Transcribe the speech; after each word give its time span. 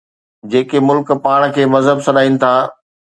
جيڪي 0.53 0.79
ملڪ 0.87 1.07
پاڻ 1.27 1.41
کي 1.57 1.63
مهذب 1.73 1.97
سڏائين 2.09 2.35
ٿا. 2.45 2.51